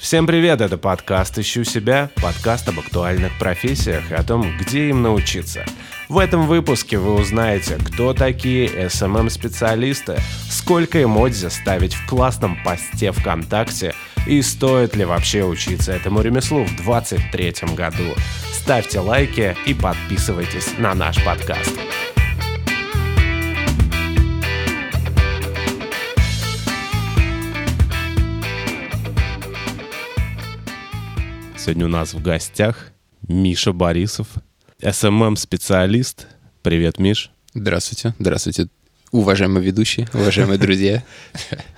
[0.00, 5.02] Всем привет, это подкаст «Ищу себя», подкаст об актуальных профессиях и о том, где им
[5.02, 5.66] научиться.
[6.08, 10.18] В этом выпуске вы узнаете, кто такие SMM-специалисты,
[10.48, 13.92] сколько эмодзи ставить в классном посте ВКонтакте
[14.26, 18.14] и стоит ли вообще учиться этому ремеслу в 2023 году.
[18.52, 21.78] Ставьте лайки и подписывайтесь на наш подкаст.
[31.62, 32.86] Сегодня у нас в гостях
[33.28, 34.28] Миша Борисов,
[34.80, 36.26] SMM-специалист.
[36.62, 37.32] Привет, Миш.
[37.52, 38.14] Здравствуйте.
[38.18, 38.68] Здравствуйте,
[39.12, 41.04] уважаемые ведущие, уважаемые друзья.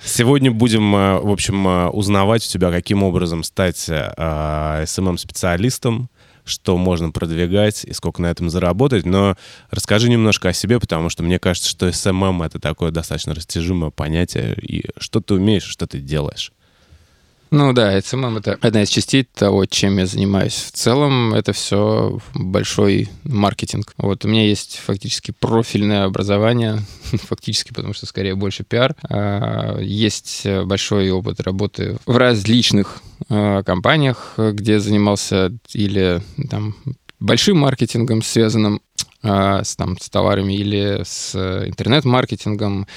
[0.01, 6.07] Сегодня будем, э, в общем, э, узнавать у тебя, каким образом стать SMM-специалистом, э,
[6.45, 9.05] что можно продвигать и сколько на этом заработать.
[9.05, 9.35] Но
[9.69, 14.55] расскажи немножко о себе, потому что мне кажется, что SMM— это такое достаточно растяжимое понятие.
[14.61, 16.53] И что ты умеешь, что ты делаешь.
[17.55, 20.55] Ну да, SMM— это одна из частей того, чем я занимаюсь.
[20.55, 23.93] В целом это все большой маркетинг.
[23.97, 28.95] Вот у меня есть фактически профильное образование, фактически, потому что скорее больше пиар.
[29.07, 36.75] А, есть большой опыт работы в различных а, компаниях, где занимался или там
[37.19, 38.81] большим маркетингом, связанным
[39.21, 42.87] а, с, там, с товарами, или с интернет-маркетингом,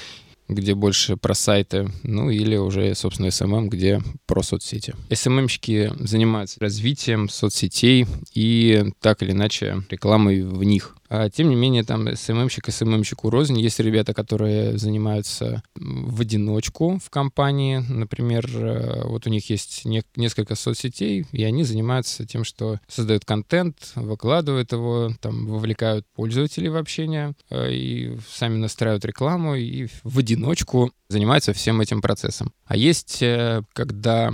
[0.49, 4.95] где больше про сайты, ну или уже, собственно, SMM, где про соцсети.
[5.11, 10.97] SMM-щики занимаются развитием соцсетей и так или иначе рекламой в них.
[11.09, 13.59] А, тем не менее, там СММщик, СММщику рознь.
[13.59, 17.79] Есть ребята, которые занимаются в одиночку в компании.
[17.89, 23.25] Например, э, вот у них есть не, несколько соцсетей, и они занимаются тем, что создают
[23.25, 30.19] контент, выкладывают его, там, вовлекают пользователей в общение, э, и сами настраивают рекламу, и в
[30.19, 32.53] одиночку занимаются всем этим процессом.
[32.65, 34.33] А есть, э, когда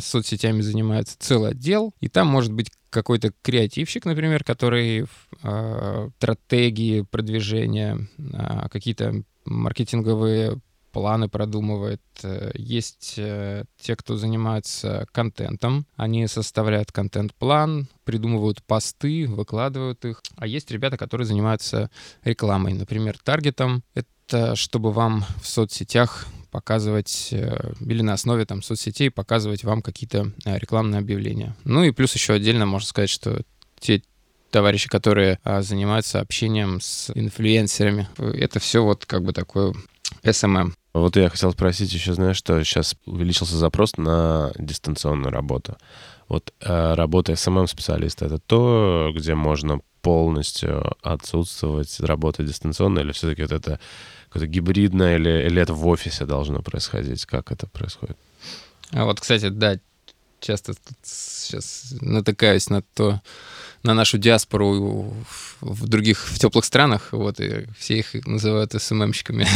[0.00, 5.06] соцсетями занимается целый отдел, и там может быть какой-то креативщик, например, который
[5.42, 10.60] э, стратегии продвижения, э, какие-то маркетинговые
[10.92, 12.02] планы продумывает.
[12.22, 15.86] Э, есть э, те, кто занимается контентом.
[15.96, 20.22] Они составляют контент-план, придумывают посты, выкладывают их.
[20.36, 21.90] А есть ребята, которые занимаются
[22.24, 23.82] рекламой, например, таргетом.
[23.94, 30.32] Это чтобы вам в соцсетях показывать э, или на основе там соцсетей показывать вам какие-то
[30.44, 31.56] э, рекламные объявления.
[31.64, 33.42] Ну и плюс еще отдельно можно сказать, что
[33.78, 34.02] те
[34.50, 39.74] товарищи, которые а, занимаются общением с инфлюенсерами, это все вот как бы такое
[40.22, 40.72] SMM.
[40.94, 45.76] Вот я хотел спросить еще, знаешь, что сейчас увеличился запрос на дистанционную работу.
[46.28, 53.52] Вот э, работа SMM-специалиста— это то, где можно полностью отсутствовать, работать дистанционно, или все-таки вот
[53.52, 53.78] это
[54.28, 57.26] какое-то гибридное, или, или это в офисе должно происходить?
[57.26, 58.16] Как это происходит?
[58.92, 59.78] А вот, кстати, да,
[60.40, 63.20] часто сейчас натыкаюсь на то,
[63.82, 65.14] на нашу диаспору
[65.60, 69.46] в других, в теплых странах, вот, и все их называют СММщиками.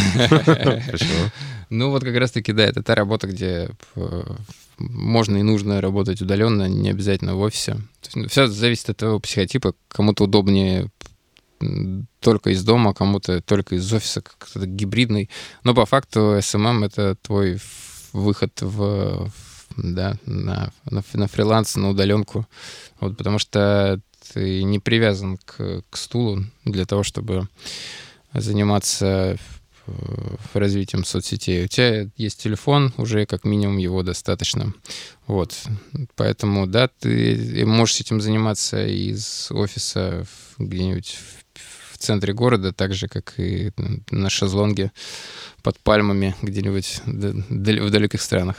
[0.90, 1.30] Почему?
[1.70, 4.22] Ну, вот как раз-таки, да, это та работа, где э,
[4.90, 7.80] можно и нужно работать удаленно, не обязательно в офисе.
[8.14, 9.74] Ну, все зависит от твоего психотипа.
[9.88, 10.90] Кому-то удобнее
[12.20, 15.30] только из дома, кому-то только из офиса, как-то гибридный.
[15.64, 17.58] Но по факту SMM— это твой
[18.12, 19.30] выход в,
[19.76, 22.46] да, на, на, на фриланс, на удаленку.
[23.00, 24.00] Вот, потому что
[24.32, 27.48] ты не привязан к, к стулу для того, чтобы
[28.34, 29.36] заниматься
[30.54, 31.64] развитием соцсетей.
[31.64, 34.72] У тебя есть телефон, уже как минимум его достаточно.
[35.26, 35.56] Вот.
[36.16, 40.26] Поэтому, да, ты можешь этим заниматься из офиса
[40.58, 41.18] где-нибудь
[41.92, 43.72] в центре города, так же, как и
[44.10, 44.92] на шезлонге
[45.62, 48.56] под пальмами где-нибудь в далеких странах.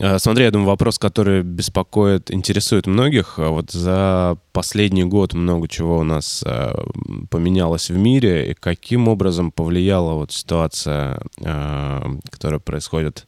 [0.00, 3.38] А, смотри, я думаю, вопрос, который беспокоит, интересует многих.
[3.38, 6.86] А вот за последний год много чего у нас а,
[7.30, 13.26] поменялось в мире, и каким образом повлияла вот ситуация, которая происходит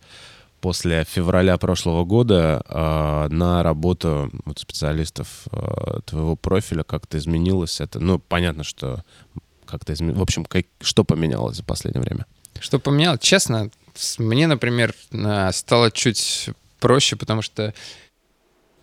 [0.60, 8.00] после февраля прошлого года э, на работу специалистов э, твоего профиля как-то изменилось это?
[8.00, 9.04] Ну, понятно, что
[9.64, 10.18] как-то изменилось.
[10.18, 12.26] В общем, как, что поменялось за последнее время?
[12.58, 13.20] Что поменялось?
[13.20, 13.70] Честно,
[14.18, 14.94] мне, например,
[15.52, 16.50] стало чуть
[16.80, 17.74] проще, потому что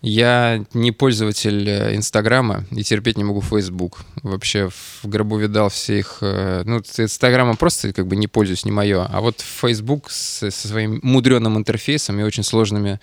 [0.05, 4.01] я не пользователь э, Инстаграма и терпеть не могу Фейсбук.
[4.21, 6.17] Вообще в гробу видал все их...
[6.19, 9.05] Э, ну, Инстаграмом просто как бы не пользуюсь, не мое.
[9.05, 12.99] А вот Фейсбук со своим мудреным интерфейсом и очень сложными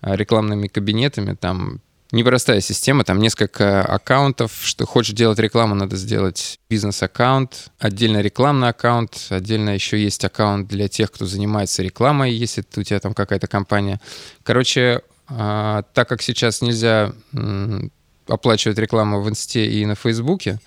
[0.00, 1.80] э, рекламными кабинетами, там
[2.12, 4.52] непростая система, там несколько аккаунтов.
[4.62, 10.88] Что хочешь делать рекламу, надо сделать бизнес-аккаунт, отдельно рекламный аккаунт, отдельно еще есть аккаунт для
[10.88, 14.00] тех, кто занимается рекламой, если у тебя там какая-то компания.
[14.44, 17.12] Короче, а, так как сейчас нельзя
[18.28, 20.60] оплачивать рекламу в Инсте и на Фейсбуке,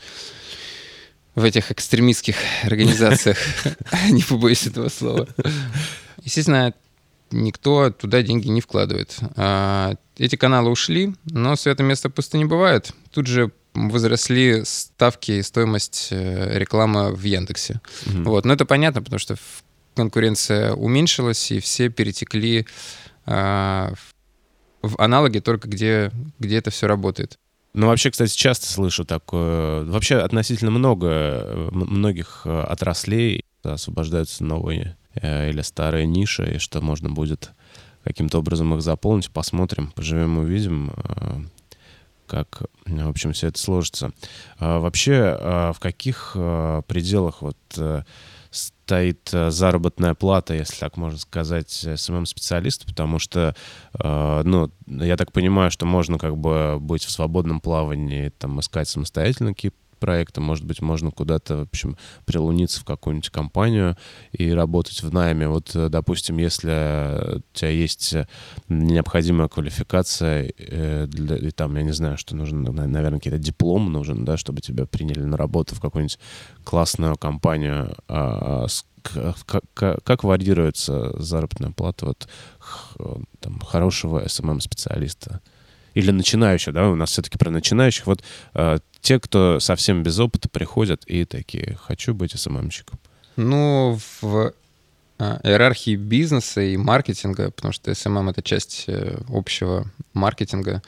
[1.36, 3.38] в этих экстремистских организациях,
[4.09, 5.27] не побоюсь этого слова,
[6.24, 6.74] естественно,
[7.31, 9.18] никто туда деньги не вкладывает.
[9.36, 12.92] А, эти каналы ушли, но свято место пусто не бывает.
[13.12, 17.81] Тут же возросли ставки и стоимость э, рекламы в Яндексе.
[18.06, 18.24] Mm-hmm.
[18.24, 18.45] Вот.
[18.45, 19.36] Но это понятно, потому что
[19.95, 22.66] конкуренция уменьшилась, и все перетекли
[23.25, 23.94] а,
[24.81, 27.38] в аналоги только где, где это все работает.
[27.74, 29.83] Ну, вообще, кстати, часто слышу такое.
[29.83, 37.09] Вообще, относительно много, многих э, отраслей освобождаются новые э, или старые ниши, и что можно
[37.09, 37.51] будет
[38.03, 39.31] каким-то образом их заполнить.
[39.31, 41.41] Посмотрим, поживем, увидим, э,
[42.27, 44.12] как, в общем, все это сложится.
[44.57, 47.57] А вообще, в каких пределах вот
[48.85, 53.56] стоит э, заработная плата, если так можно сказать, SMM -специалиста, потому что,
[54.00, 58.88] э, ну, я так понимаю, что можно как бы быть в свободном плавании, там, искать
[58.88, 63.97] самостоятельно какие-то проекта, может быть, можно куда-то, в общем, прилуниться в какую-нибудь компанию
[64.31, 65.47] и работать в найме.
[65.47, 68.15] Вот, э, допустим, если у тебя есть
[68.69, 70.51] необходимая квалификация,
[71.07, 74.86] для, и там, я не знаю, что нужно, наверное, какие-то диплом нужен, да, чтобы тебя
[74.86, 76.19] приняли на работу в какую-нибудь
[76.63, 78.68] классную компанию, а,
[79.45, 82.27] как, как, как варьируется заработная плата вот,
[83.39, 85.42] там, хорошего SMM-специалиста?
[85.95, 88.06] Или начинающего, да, у нас все-таки про начинающих.
[88.06, 93.00] Вот э, те, кто совсем без опыта приходят и такие, хочу быть СММщиком.
[93.38, 94.53] Ну, в
[95.18, 100.81] а, иерархии бизнеса и маркетинга, потому что SMM— это часть э, общего маркетинга,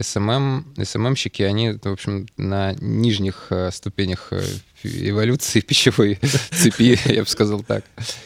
[0.00, 4.42] SMM, SMM-щики, они, в общем, на нижних э, ступенях э,
[4.82, 6.18] эволюции пищевой
[6.50, 7.84] цепи, я бы сказал так.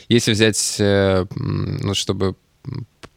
[0.09, 2.37] Если взять, ну, чтобы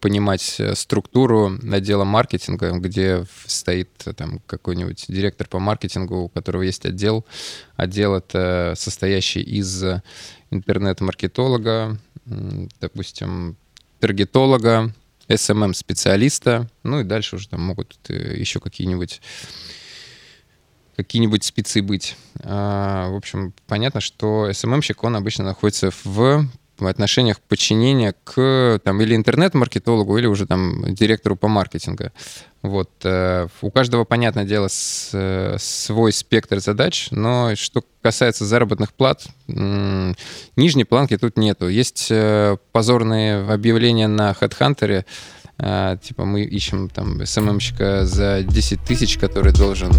[0.00, 7.24] понимать структуру отдела маркетинга, где стоит там какой-нибудь директор по маркетингу, у которого есть отдел.
[7.76, 9.84] Отдел это состоящий из
[10.50, 11.98] интернет-маркетолога,
[12.80, 13.56] допустим,
[14.00, 14.92] таргетолога,
[15.28, 19.20] SMM-специалиста, ну и дальше уже там могут э, еще какие-нибудь
[20.96, 22.16] какие-нибудь спецы быть.
[22.42, 26.48] А, в общем, понятно, что SMM-щик, он обычно находится в
[26.86, 32.10] отношениях подчинения к там, или интернет-маркетологу, или уже там директору по маркетингу.
[32.62, 32.90] Вот.
[33.04, 34.68] Э, у каждого, понятное дело,
[35.12, 41.68] э, свой спектр задач, но что касается заработных плат, нижней планки тут нету.
[41.68, 45.04] Есть э, позорные объявления на HeadHunter,
[46.02, 49.90] типа мы ищем там СММщика за 10 тысяч, который должен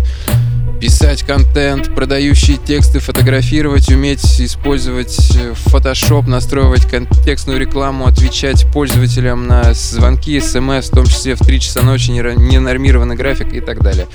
[0.80, 5.18] писать контент, продающие тексты, фотографировать, уметь использовать
[5.66, 11.82] Photoshop, настраивать контекстную рекламу, отвечать пользователям на звонки, смс, в том числе в 3 часа
[11.82, 14.08] ночи, ненормированный график и так далее.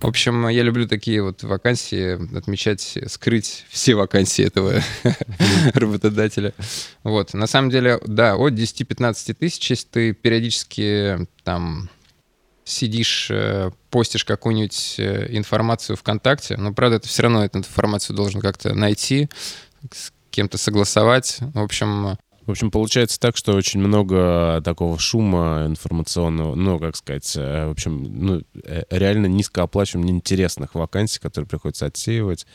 [0.00, 4.82] В общем, я люблю такие вот вакансии, отмечать, скрыть все вакансии этого
[5.74, 6.52] работодателя.
[7.02, 7.34] Вот.
[7.34, 11.88] На самом деле, да, от 10-15 тысяч, если ты периодически там
[12.66, 18.40] сидишь, э, постишь какую-нибудь э, информацию ВКонтакте, но, правда, это все равно эту информацию должен
[18.40, 19.30] как-то найти,
[19.92, 21.38] с кем-то согласовать.
[21.54, 27.34] В общем, в общем, получается так, что очень много такого шума информационного, ну, как сказать,
[27.36, 32.46] э, в общем, ну, э, реально низкооплачиваемых, неинтересных вакансий, которые приходится отсеивать.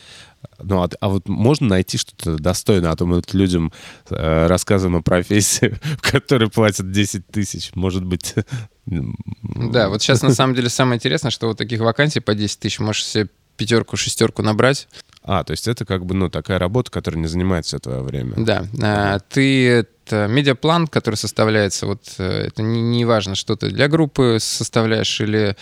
[0.59, 3.74] Ну, а, а вот можно найти что-то достойное, а то мы вот людям
[4.09, 8.36] э, рассказываем о профессии, в которой платят 10 тысяч, может быть...
[8.91, 12.79] Да, вот сейчас на самом деле самое интересное, что вот таких вакансий по 10 тысяч
[12.79, 14.88] можешь себе пятерку, шестерку набрать,
[15.24, 18.33] а, то есть это как бы, ну, такая работа, которая не занимает все твое время.
[18.38, 18.65] Да.
[18.81, 23.88] А, ты это медиаплан, который составляется, вот э, это не, не важно, что ты для
[23.88, 25.55] группы составляешь или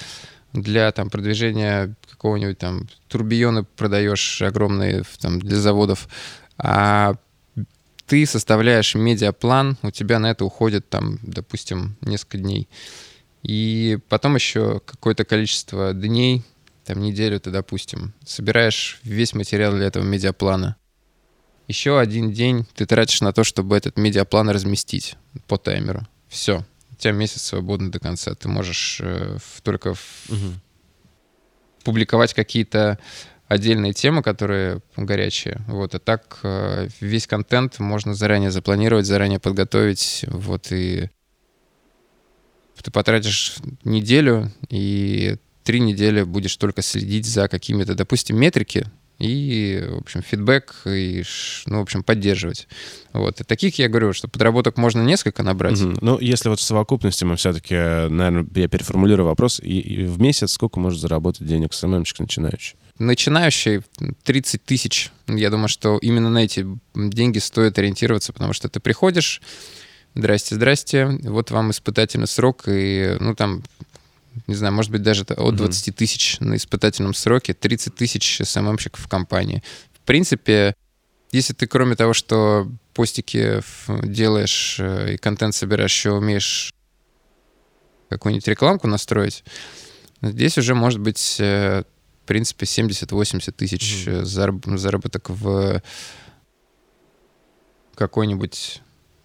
[0.53, 6.07] для там продвижения какого-нибудь там турбионы продаешь огромные там для заводов,
[6.57, 7.15] а
[8.07, 12.67] ты составляешь медиаплан, у тебя на это уходит там, допустим, несколько дней.
[13.43, 16.43] И потом еще какое-то количество дней
[16.89, 20.75] там неделю ты, допустим, собираешь весь материал для этого медиаплана.
[21.67, 25.15] Еще один день ты тратишь на то, чтобы этот медиаплан разместить
[25.47, 26.07] по таймеру.
[26.29, 26.65] Все.
[26.91, 28.33] У тебя месяц свободный до конца.
[28.33, 30.29] Ты можешь э, только в...
[30.29, 30.53] угу.
[31.83, 32.97] публиковать какие-то
[33.47, 35.61] отдельные темы, которые горячие.
[35.67, 40.25] Вот, а так э, весь контент можно заранее запланировать, заранее подготовить.
[40.27, 41.11] Вот, и
[42.83, 48.87] ты потратишь неделю, и три недели будешь только следить за какими-то, допустим, метрики
[49.19, 51.23] и, в общем, фидбэк, и,
[51.65, 52.67] ну, в общем, поддерживать.
[53.11, 53.41] Вот.
[53.41, 55.79] И таких, я говорю, что подработок можно несколько набрать.
[55.79, 55.97] Угу.
[56.01, 60.53] Ну, если вот в совокупности мы все-таки, наверное, я переформулирую вопрос, и, и в месяц
[60.53, 62.77] сколько может заработать денег СММщик начинающий?
[62.97, 63.81] Начинающий
[64.23, 65.11] 30 тысяч.
[65.27, 69.41] Я думаю, что именно на эти деньги стоит ориентироваться, потому что ты приходишь,
[70.15, 73.63] здрасте, здрасте, вот вам испытательный срок, и, ну, там,
[74.47, 79.07] не знаю, может быть, даже от 20 тысяч на испытательном сроке, 30 тысяч СММщиков в
[79.07, 79.63] компании.
[79.93, 80.73] В принципе,
[81.31, 86.73] если ты, кроме того, что постики делаешь э, и контент собираешь, еще умеешь
[88.09, 89.43] какую-нибудь рекламку настроить,
[90.21, 91.83] здесь уже может быть, э,
[92.23, 94.77] в принципе, 70-80 тысяч mm-hmm.
[94.77, 95.81] заработок в
[97.95, 98.81] какой-нибудь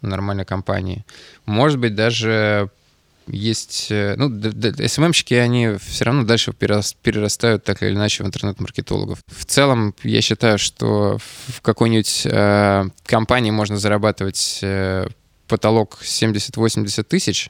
[0.07, 1.05] нормальной компании.
[1.45, 2.69] Может быть, даже
[3.27, 3.87] есть...
[3.89, 4.29] Э, ну,
[4.87, 9.19] СММщики, они все равно дальше перерастают так или иначе в интернет-маркетологов.
[9.27, 15.07] В целом, я считаю, что в какой-нибудь э, компании можно зарабатывать э,
[15.47, 17.49] потолок 70-80 тысяч,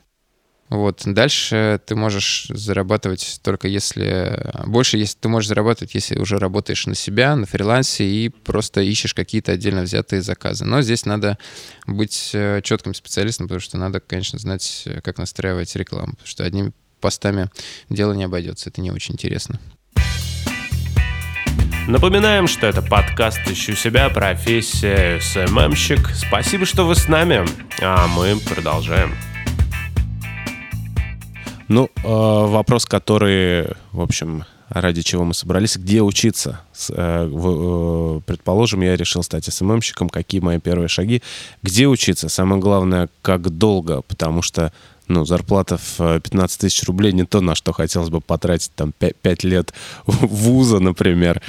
[0.69, 1.03] вот.
[1.05, 4.51] Дальше ты можешь зарабатывать только если...
[4.65, 9.13] Больше если ты можешь зарабатывать, если уже работаешь на себя, на фрилансе и просто ищешь
[9.13, 10.65] какие-то отдельно взятые заказы.
[10.65, 11.37] Но здесь надо
[11.85, 16.13] быть э, четким специалистом, потому что надо, конечно, знать, э, как настраивать рекламу.
[16.13, 17.49] Потому что одними постами
[17.89, 18.69] дело не обойдется.
[18.69, 19.59] Это не очень интересно.
[21.87, 24.09] Напоминаем, что это подкаст «Ищу себя.
[24.09, 26.09] Профессия СММщик».
[26.15, 27.45] Спасибо, что вы с нами,
[27.79, 29.15] а мы продолжаем.
[31.67, 36.61] Ну, э, вопрос, который, в общем, ради чего мы собрались, где учиться.
[36.89, 41.23] Э, э, предположим, я решил стать СММщиком, какие мои первые шаги.
[41.63, 42.29] Где учиться?
[42.29, 44.71] Самое главное, как долго, потому что
[45.07, 49.15] ну, зарплата в 15 тысяч рублей не то, на что хотелось бы потратить там 5,
[49.17, 49.73] 5 лет
[50.05, 51.41] вуза, например.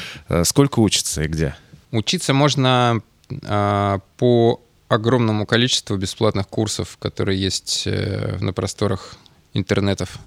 [0.44, 1.56] Сколько учиться и где?
[1.90, 9.16] Учиться можно э, по огромному количеству бесплатных курсов, которые есть э, на просторах
[9.56, 10.18] интернетов.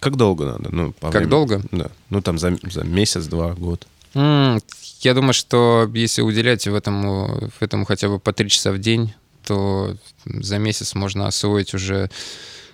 [0.00, 0.74] Как долго надо?
[0.74, 1.30] Ну, по как времени.
[1.30, 1.62] долго?
[1.72, 1.90] Да.
[2.08, 3.86] Ну, там за, за месяц, два, год.
[4.14, 4.62] Mm,
[5.00, 8.78] я думаю, что если уделять в этому, в этому хотя бы по три часа в
[8.78, 12.10] день, то за месяц можно освоить уже...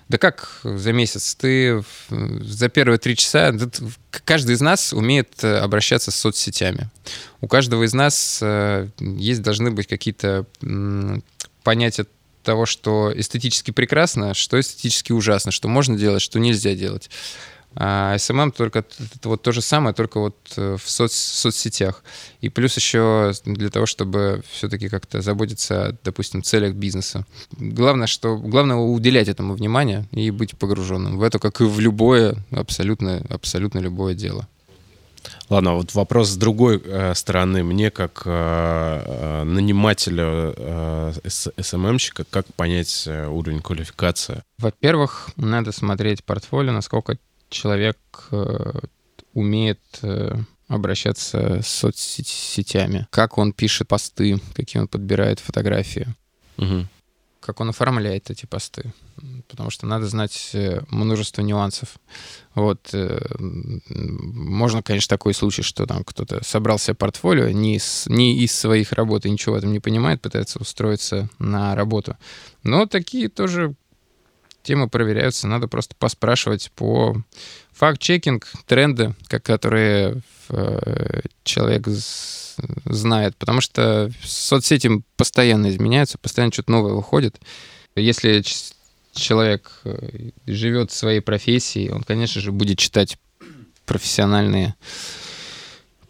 [0.09, 1.35] Да как за месяц?
[1.35, 3.53] Ты за первые три часа...
[4.23, 6.89] Каждый из нас умеет э, обращаться с соцсетями.
[7.41, 10.45] У каждого из нас э, есть, должны быть какие-то
[11.63, 12.05] понятия
[12.47, 17.09] того, что эстетически прекрасно, что эстетически ужасно, что можно делать, что нельзя делать.
[17.75, 22.03] А SMM только это вот то же самое, только вот э, в соц, соцсетях.
[22.39, 27.25] И плюс еще для того, чтобы все-таки как-то заботиться о, допустим, целях бизнеса.
[27.51, 32.37] Главное, что главное уделять этому внимание и быть погруженным в это, как и в любое,
[32.51, 34.47] абсолютно, абсолютно любое дело.
[35.49, 37.63] Ладно, вот вопрос с другой э, стороны.
[37.63, 44.43] Мне, как э, э нанимателю э, СММщика, как понять э, уровень квалификации?
[44.57, 47.17] Во-первых, надо смотреть портфолио, насколько
[47.49, 47.97] человек
[48.31, 48.79] э,
[49.33, 50.35] умеет э,
[50.67, 56.07] обращаться с соцсетями, как он пишет посты, какие он подбирает фотографии.
[56.57, 56.87] Угу
[57.39, 58.93] как он оформляет эти посты,
[59.47, 61.97] потому что надо знать э, множество нюансов.
[62.55, 62.89] Вот.
[62.93, 68.55] Э, можно, конечно, такой случай, что там кто-то собрал себе портфолио, не из, не из
[68.55, 72.17] своих работ и ничего в этом не понимает, пытается устроиться на работу.
[72.63, 73.75] Но такие тоже
[74.67, 77.15] темы проверяются, надо просто поспрашивать по
[77.71, 87.39] факт-чекинг, тренды, которые э, человек знает, потому что соцсети постоянно изменяются, постоянно что-то новое выходит.
[87.95, 88.43] Если
[89.13, 93.17] человек э, живет своей профессии, он, конечно же, будет читать
[93.85, 94.75] профессиональные,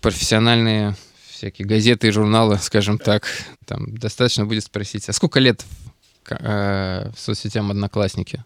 [0.02, 0.96] профессиональные
[1.30, 3.28] всякие газеты и журналы, скажем так.
[3.66, 5.64] Там достаточно будет спросить, а сколько лет
[6.32, 8.44] э, соцсетям Одноклассники?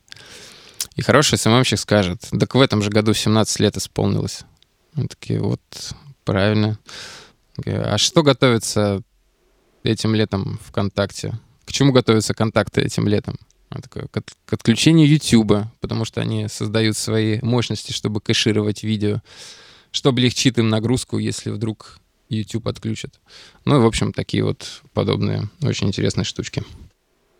[0.95, 4.41] И хороший СММщик скажет, так в этом же году 17 лет исполнилось.
[4.93, 5.61] Мы такие, вот,
[6.25, 6.77] правильно.
[7.65, 9.01] А что готовится
[9.83, 11.39] этим летом ВКонтакте?
[11.65, 13.37] К чему готовятся контакты этим летом?
[13.69, 19.21] Такое, к, к отключению YouTube, потому что они создают свои мощности, чтобы кэшировать видео,
[19.91, 23.19] что облегчит им нагрузку, если вдруг YouTube отключат.
[23.63, 26.63] Ну и, в общем, такие вот подобные очень интересные штучки.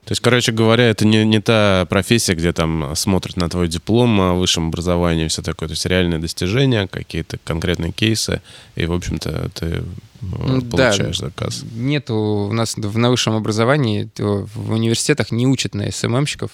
[0.06, 4.20] То есть, короче говоря, это не, не та профессия, где там смотрят на твой диплом
[4.20, 5.70] о высшем образовании и все такое.
[5.70, 8.42] То есть реальные достижения, какие-то конкретные кейсы,
[8.76, 9.84] и, в общем-то, ты
[10.22, 11.64] э, получаешь да, заказ.
[11.74, 16.52] Нету у нас в высшем образовании, в университетах не учат на СММщиков.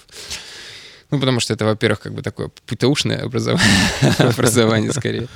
[1.10, 3.88] Ну, потому что это, во-первых, как бы такое ПТУшное образование,
[4.18, 5.26] образование скорее.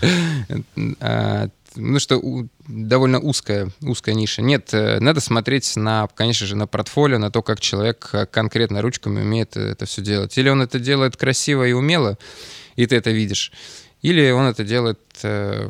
[1.00, 4.42] А ну что у, довольно узкая, узкая ниша.
[4.42, 8.82] Нет, э, надо смотреть на, конечно же, на портфолио, на то, как человек э, конкретно
[8.82, 10.36] ручками умеет это все делать.
[10.38, 12.18] Или он это делает красиво и умело,
[12.76, 13.52] и ты это видишь.
[14.02, 15.68] Или он это делает э,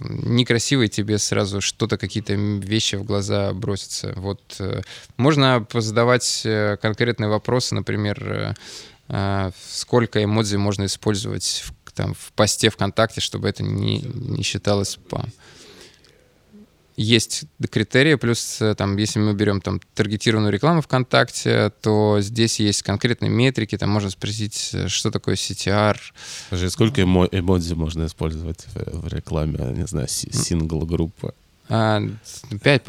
[0.00, 4.14] некрасиво, и тебе сразу что-то, какие-то вещи в глаза бросятся.
[4.16, 4.80] Вот э,
[5.18, 8.54] можно задавать э, конкретные вопросы, например, э,
[9.08, 14.90] э, сколько эмодзи можно использовать в там, в посте ВКонтакте, чтобы это не, не считалось
[14.90, 15.26] спам.
[16.96, 22.82] Есть критерии, плюс э, там, если мы берем там таргетированную рекламу ВКонтакте, то здесь есть
[22.82, 25.96] конкретные метрики, там можно спросить, э, что такое CTR.
[26.48, 31.34] Скажи, сколько эмо эмодзи можно использовать в, в рекламе, не знаю, сингл-группа?
[31.68, 32.02] А,
[32.62, 32.86] пять,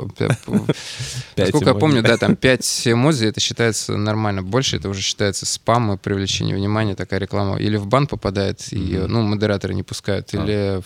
[1.37, 4.43] Насколько я помню, да, там пять эмодзи, это считается нормально.
[4.43, 6.95] Больше это уже считается спам и привлечение внимания.
[6.95, 10.37] Такая реклама или в бан попадает, и, ну, модераторы не пускают, а.
[10.37, 10.81] или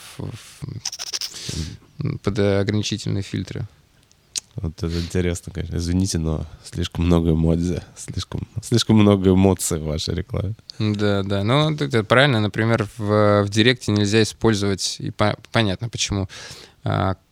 [2.24, 3.68] под ограничительные фильтры.
[4.56, 5.76] Вот это интересно, конечно.
[5.76, 10.56] Извините, но слишком много эмодзи, слишком, слишком много эмоций в вашей рекламе.
[10.80, 11.44] Да, да.
[11.44, 12.40] Ну, это правильно.
[12.40, 16.28] Например, в, в Директе нельзя использовать, и по, понятно почему,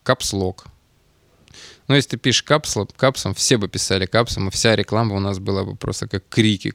[0.04, 0.66] капслог.
[1.88, 5.38] Но если ты пишешь капсл, капсом, все бы писали капсом, и вся реклама у нас
[5.38, 6.74] была бы просто как крики.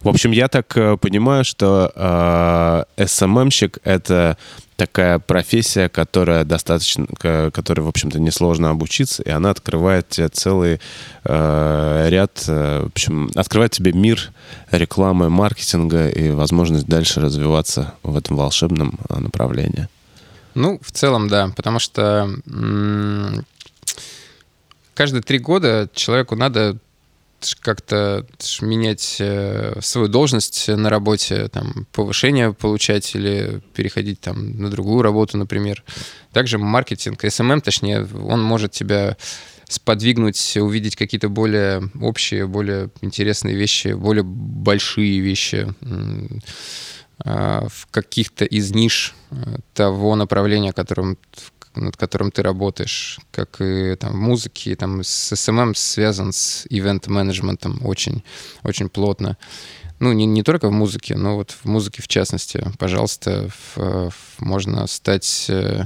[0.00, 4.38] В общем, я так э, понимаю, что э, SMM-щик— это
[4.76, 7.06] такая профессия, которая достаточно,
[7.50, 10.80] которой, в общем-то, несложно обучиться, и она открывает тебе целый
[11.24, 14.32] э, ряд, э, в общем, открывает тебе мир
[14.70, 19.88] рекламы, маркетинга и возможность дальше развиваться в этом волшебном э, направлении.
[20.54, 22.30] Ну, в целом, да, потому что
[24.94, 26.78] каждые три года человеку надо
[27.60, 28.26] как-то
[28.62, 35.36] менять э, свою должность на работе, там, повышение получать или переходить там на другую работу,
[35.36, 35.82] например.
[36.32, 39.18] Также маркетинг, SMM, точнее, он может тебя
[39.68, 45.74] сподвигнуть, увидеть какие-то более общие, более интересные вещи, более большие вещи
[47.18, 51.16] в каких-то из ниш э, того направления, которым,
[51.74, 57.80] над которым ты работаешь, как и там в музыке, там с SMM связан с ивент-менеджментом
[57.84, 58.24] очень,
[58.62, 59.36] очень плотно.
[60.00, 62.64] Ну, не, не только в музыке, но вот в музыке в частности.
[62.78, 65.84] Пожалуйста, в, в, можно стать, э,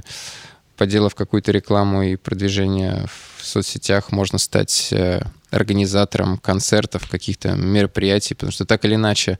[0.76, 8.52] поделав какую-то рекламу и продвижение в соцсетях, можно стать э, организатором концертов, каких-то мероприятий, потому
[8.52, 9.38] что так или иначе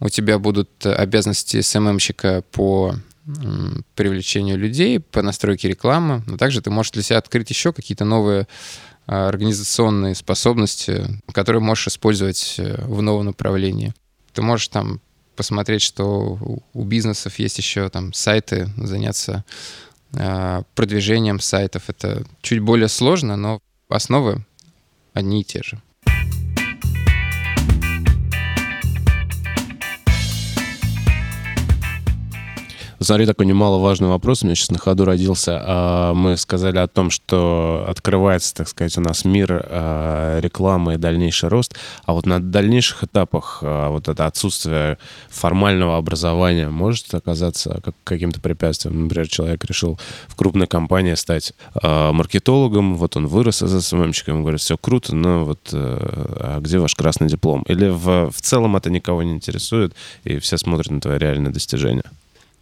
[0.00, 2.94] у тебя будут обязанности СММщика по
[3.94, 8.48] привлечению людей, по настройке рекламы, но также ты можешь для себя открыть еще какие-то новые
[9.06, 13.94] а, организационные способности, которые можешь использовать э, в новом направлении.
[14.32, 15.00] Ты можешь там
[15.36, 16.38] посмотреть, что
[16.72, 19.44] у бизнесов есть еще там сайты, заняться
[20.16, 21.84] а, продвижением сайтов.
[21.88, 24.44] Это чуть более сложно, но основы
[25.12, 25.80] одни и те же.
[33.02, 35.58] Смотри, такой немаловажный вопрос у меня сейчас на ходу родился.
[35.64, 40.96] А, мы сказали о том, что открывается, так сказать, у нас мир а, рекламы и
[40.98, 41.74] дальнейший рост.
[42.04, 44.98] А вот на дальнейших этапах а, вот это отсутствие
[45.30, 49.04] формального образования может оказаться каким-то препятствием.
[49.04, 54.76] Например, человек решил в крупной компании стать маркетологом, вот он вырос из СММщиком, говорит, все
[54.76, 57.62] круто, но вот а где ваш красный диплом?
[57.62, 62.04] Или в, в целом это никого не интересует, и все смотрят на твои реальные достижения?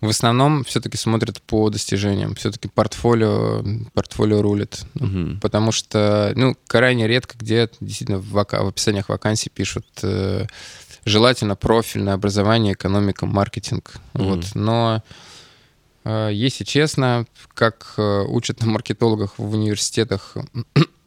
[0.00, 2.36] В основном все-таки смотрят по достижениям.
[2.36, 4.84] Все-таки портфолио, портфолио рулит.
[4.94, 5.40] Угу.
[5.40, 10.46] Потому что, ну, крайне редко где действительно в, вака- в описаниях вакансий пишут э,
[11.04, 13.94] желательно профильное образование, экономика, маркетинг.
[14.14, 14.22] Угу.
[14.22, 14.44] Вот.
[14.54, 15.02] Но
[16.04, 20.36] э, если честно, как э, учат на маркетологах в университетах,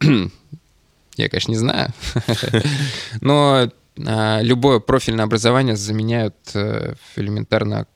[1.16, 1.94] я, конечно, не знаю,
[3.22, 7.86] но э, любое профильное образование заменяют э, элементарно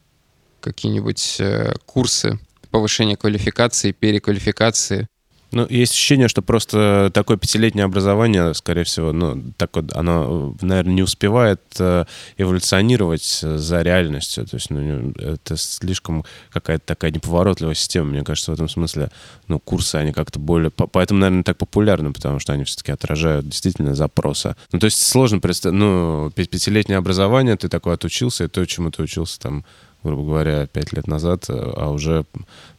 [0.66, 2.38] какие-нибудь э, курсы
[2.70, 5.09] повышения квалификации, переквалификации.
[5.52, 10.94] Ну, есть ощущение, что просто такое пятилетнее образование, скорее всего, ну, так вот, оно, наверное,
[10.94, 12.05] не успевает э,
[12.37, 14.44] эволюционировать за реальностью.
[14.44, 18.11] То есть, ну, это слишком какая-то такая неповоротливая система.
[18.11, 19.11] Мне кажется, в этом смысле,
[19.46, 20.70] ну, курсы, они как-то более...
[20.70, 24.57] Поэтому, наверное, так популярны, потому что они все-таки отражают действительно запросы.
[24.72, 25.79] Ну, то есть, сложно представить...
[25.79, 29.64] Ну, пятилетнее образование, ты такой отучился, и то, чему ты учился там
[30.02, 32.24] грубо говоря, пять лет назад, э, а уже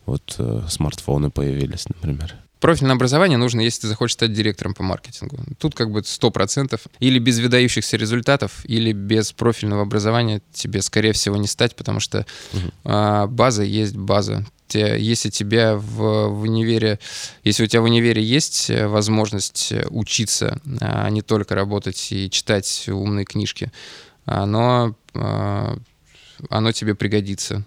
[0.06, 2.36] вот э, смартфоны появились, например.
[2.60, 5.38] Профильное образование нужно, если ты захочешь стать директором по маркетингу.
[5.60, 6.80] Тут как бы 100%.
[6.99, 12.25] Или без выдающихся результатов, или без профильного образования тебе, скорее всего, не стать, потому что
[12.53, 12.71] угу.
[12.84, 14.43] а, база есть база.
[14.73, 16.99] если тебя в, в универе,
[17.43, 23.25] если у тебя в универе есть возможность учиться, а не только работать и читать умные
[23.25, 23.71] книжки,
[24.25, 24.95] оно,
[26.50, 27.63] оно тебе пригодится.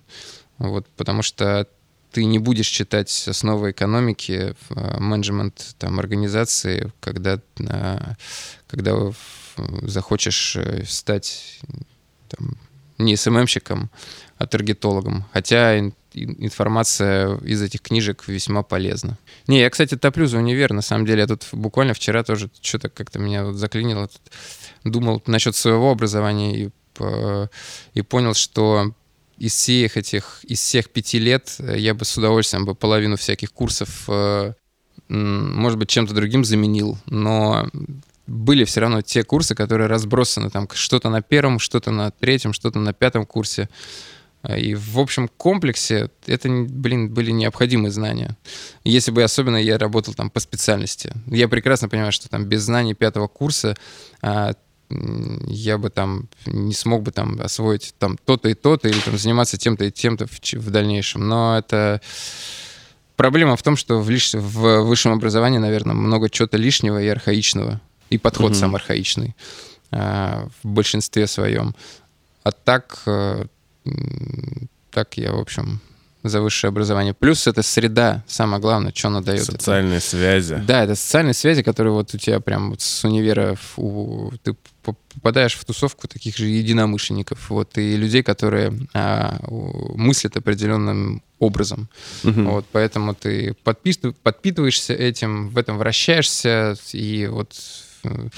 [0.58, 1.66] Вот, потому что
[2.12, 4.54] ты не будешь читать основы экономики,
[4.98, 7.40] менеджмент там, организации, когда,
[8.66, 9.12] когда
[9.82, 11.60] захочешь э, стать
[12.28, 12.56] там,
[12.98, 13.90] не СММщиком,
[14.38, 15.24] а таргетологом.
[15.32, 15.78] Хотя
[16.14, 19.18] информация из этих книжек весьма полезна.
[19.46, 20.72] Не, я, кстати, топлю за универ.
[20.72, 24.08] На самом деле, я тут буквально вчера тоже что-то как-то меня вот заклинило.
[24.84, 26.70] Думал насчет своего образования и,
[27.94, 28.94] и понял, что
[29.40, 34.04] из всех этих, из всех пяти лет я бы с удовольствием бы половину всяких курсов,
[34.08, 34.52] э,
[35.08, 37.66] может быть, чем-то другим заменил, но
[38.26, 42.78] были все равно те курсы, которые разбросаны там что-то на первом, что-то на третьем, что-то
[42.78, 43.68] на пятом курсе.
[44.56, 48.36] И в общем комплексе это, блин, были необходимые знания.
[48.84, 51.12] Если бы особенно я работал там по специальности.
[51.26, 53.76] Я прекрасно понимаю, что там без знаний пятого курса
[54.22, 54.54] а,
[55.46, 59.56] я бы там не смог бы там освоить там то-то и то-то или там заниматься
[59.56, 61.28] тем-то и тем-то в, в дальнейшем.
[61.28, 62.00] Но это
[63.16, 64.34] проблема в том, что в, лиш...
[64.34, 68.60] в высшем образовании, наверное, много чего-то лишнего и архаичного и подход mm-hmm.
[68.60, 69.36] сам архаичный
[69.92, 71.74] э, в большинстве своем.
[72.42, 73.44] А так, э,
[74.90, 75.80] так я, в общем,
[76.22, 77.14] за высшее образование.
[77.14, 79.44] Плюс это среда, самое главное, что она дает.
[79.44, 80.62] Социальные это, связи.
[80.66, 85.54] Да, это социальные связи, которые вот у тебя прям вот с универа у, ты попадаешь
[85.54, 91.88] в тусовку таких же единомышленников, вот, и людей, которые а, мыслят определенным образом.
[92.24, 92.42] Угу.
[92.42, 97.54] Вот, поэтому ты подпитываешься этим, в этом вращаешься, и вот
[98.04, 98.28] Э,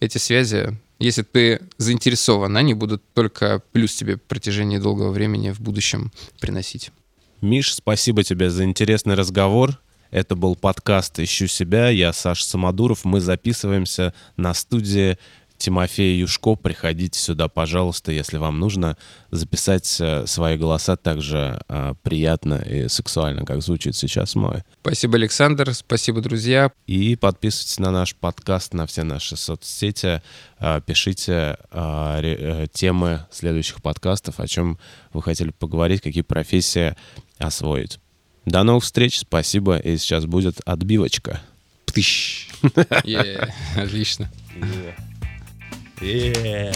[0.00, 5.60] эти связи, если ты заинтересован, они будут только плюс тебе в протяжении долгого времени в
[5.60, 6.90] будущем приносить.
[7.42, 9.80] Миш, спасибо тебе за интересный разговор.
[10.12, 11.88] Это был подкаст «Ищу себя».
[11.88, 13.04] Я Саша Самодуров.
[13.04, 15.18] Мы записываемся на студии
[15.62, 16.56] Тимофей Юшко.
[16.56, 18.96] Приходите сюда, пожалуйста, если вам нужно
[19.30, 24.62] записать э, свои голоса так же э, приятно и сексуально, как звучит сейчас мой.
[24.80, 25.72] Спасибо, Александр.
[25.72, 26.72] Спасибо, друзья.
[26.86, 30.20] И подписывайтесь на наш подкаст, на все наши соцсети.
[30.58, 34.78] Э, пишите э, э, темы следующих подкастов, о чем
[35.12, 36.96] вы хотели поговорить, какие профессии
[37.42, 37.98] освоить.
[38.44, 41.40] До новых встреч, спасибо, и сейчас будет отбивочка.
[41.86, 42.48] Птыщ.
[42.62, 44.30] Yeah, отлично.
[46.00, 46.74] Yeah.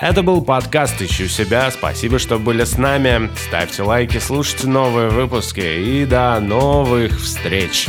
[0.00, 1.70] Это был подкаст «Ищу себя».
[1.70, 3.30] Спасибо, что были с нами.
[3.36, 7.86] Ставьте лайки, слушайте новые выпуски и до новых встреч.